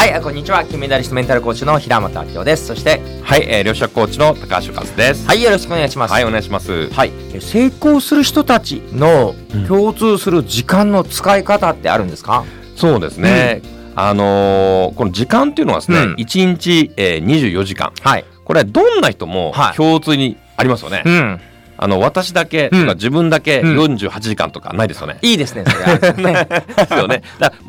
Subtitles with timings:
[0.00, 0.64] はいこんにちは。
[0.64, 2.64] 金メダリストメンタルコーチの平本明夫です。
[2.64, 5.26] そしてはい、えー、両者コーチの高橋和です。
[5.26, 6.10] はいよろしくお願いします。
[6.14, 6.88] はい、お願いします。
[6.88, 9.34] はい、え成功する人たちの
[9.68, 13.60] 共通する時間の使い方ってあるんですか、そうですね。
[13.94, 16.14] あのーこの時間っていうのはですね、うん。
[16.16, 17.92] 一日、えー、24時間。
[18.00, 18.24] はい。
[18.46, 19.76] これどんな人もはい。
[19.76, 21.02] 共通にありますよね。
[21.04, 21.40] うん
[21.82, 22.86] あの私だけとうん。
[22.86, 23.78] か自分だけうん。
[23.78, 25.18] 48時間とかないですよね。
[25.22, 26.46] いいですねそれある ね。
[26.76, 27.22] ですよね。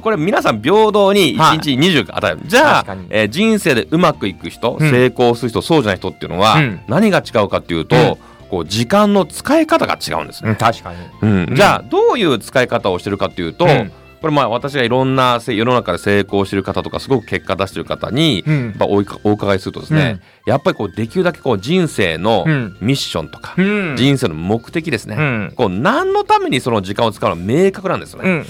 [0.00, 2.40] これ皆さん平等に一日20与える。
[2.46, 4.90] じゃあえー人生でうまくいく人、うん。
[4.90, 6.80] 成功する人、そうじゃない人っていうのは、うん。
[6.86, 8.16] 何が違うかっていうと、うん。
[8.48, 10.50] こう時間の使い方が違うんですね。
[10.50, 10.96] うん確かに。
[11.22, 11.54] うん。
[11.56, 18.74] じゃあどういう使い方をしてるかっていうと、うんこれまあ私がいろんなせ世の中で成功してる方とかすごく結果出してる方に、うん。
[18.80, 22.76] おお伺いするとですね、やっぱりこうできるだけこう人生のうん。
[22.80, 23.96] ミッションとか、うん。
[23.96, 25.52] 人生の目的ですね、うん。
[25.56, 28.28] こう何のためにその時間を使うのは明確なんですよね。
[28.28, 28.46] うんうん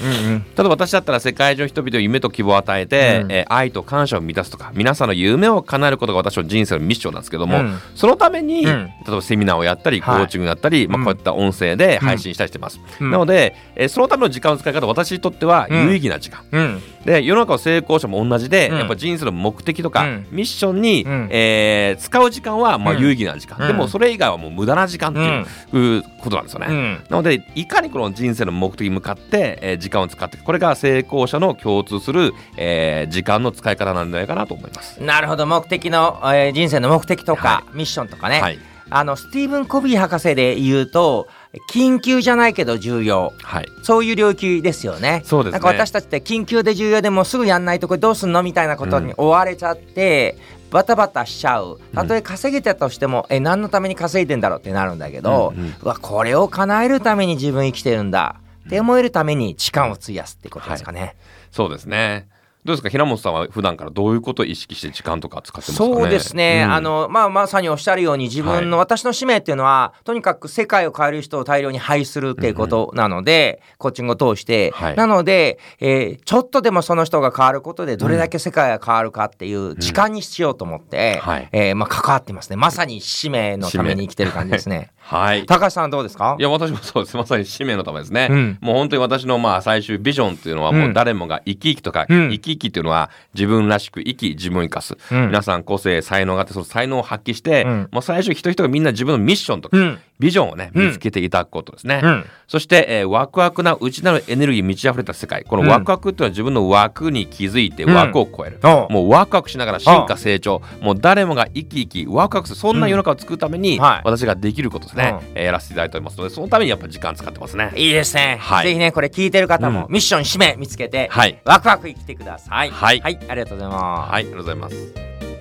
[0.56, 3.32] 例えば私だったら世界中の人々に夢と希望を与えて、うん。
[3.32, 7.78] えー愛と感謝を満たすとか皆さんの夢を叶えることが私の人生のミッションなんですけども、うん。
[7.94, 8.86] そのために、うん。
[8.86, 10.24] 例えばセミナーをやったりコはい。
[10.24, 11.04] ーチングやったり、まあ、うん。
[11.04, 13.10] こういった音声で配信したりしてます、うん。
[13.10, 15.82] なので、えーそのための時間の使い方私にとってはうん。
[15.86, 16.82] 有意義な時間、うん。
[17.04, 18.78] で世の中の成功者も同じで、うん。
[18.78, 20.26] やっぱ人生の目的とか、うん。
[20.30, 21.28] ミッションに、うん。
[21.30, 23.00] えー使う時間はまあうん。
[23.00, 23.66] 有意義な時間、うん。
[23.68, 26.66] でもそれ以外はもう無駄な時間っていう,、ことなんですよね。
[26.68, 27.04] うん。
[27.08, 35.02] なのでいかにこの人生の目的に向かって、えー時間を使ってこれが成功者の共通する、えー時間の使い方なんじゃないかなと思います。
[35.02, 35.46] なるほど。
[35.46, 41.26] 目的の、えー人生の目的とか、はミッションとかね、はい、あのスティーブン・コビー博士で言うと
[41.70, 43.32] 緊急じゃないけど重要。
[43.42, 45.22] はい、そういう領域ですよね。
[45.24, 45.58] そうですね。
[45.58, 50.36] なんか私たちって緊急で重要でもうすぐやんないとこれどうすんのみたいなことに追われちゃって、
[50.70, 51.80] バタバタしちゃう。
[51.94, 55.74] たとえ稼げてたとしても、え何のために稼いでんだろうってなるんだけど、うんうん。
[55.82, 61.16] うわこれを叶えるために自分生きてるんだって思えるために時間を費やすってことですかね。
[61.50, 62.28] そうですね。
[62.66, 62.90] どうですか？
[62.90, 65.94] 平本さんは普段からどういうことを意識して時間とか使ってますかね？
[65.94, 66.72] そうですね、うん。
[66.72, 74.96] あのまあ、まさにおっしゃるように自分の、は私の使命っていうのはとにかく世界を変える人を大量に配するっていうことなので、コーチングを通して、はい。
[74.96, 81.48] なので、えーちょっとでもその人が変わることでどれだけ世界が変わるかっていう時間にしようと思って、はい。
[81.52, 82.56] えーまあ、関わってますね。
[82.56, 84.90] まさに使命のために生きてる感じですね。
[84.98, 85.46] はい。
[85.46, 86.36] 高橋さんどうですか？
[86.38, 87.16] いや私もそうです。
[87.16, 88.58] まさに使命のためですね、うん。
[88.60, 92.30] もう本当に私のまあ最終ビジョンっていうのはもう誰もが生き生きとか、うん。
[92.32, 95.26] 生き生きっていうのは自分らしく生き自分を生かす、うん。
[95.28, 97.88] 皆さん個性才能があってその才能を発揮して、うん。
[97.92, 100.86] もう最終人々がみんな自分のミッションとか、うんビジョンをねうん。
[100.88, 102.24] 見つけていただくことですね、うん。
[102.46, 105.44] そして、えーワクワクな内なるエネルギー満ち溢れた世界。
[105.44, 107.94] このワクワクっていうのは自分の枠に気づいてうん。
[107.94, 110.62] 枠を超える、おうもうワクワクしながら進化成長。
[110.80, 117.72] もう誰もが生き生きワクワクするそんな世の中を作るために、私ができることですね、うえーやらせていただいておりますのでそのためにやっぱ時間使ってますね。
[117.76, 118.66] いいですね、はい。
[118.66, 119.92] ぜひねこれ聞いてる方も、うん。
[119.92, 121.40] ミッション使命見つけて、はい。
[121.44, 122.70] ワクワク生きてください。
[122.70, 123.00] はい。
[123.00, 124.12] はい、ありがとうございます。
[124.12, 125.35] はいありがとうございます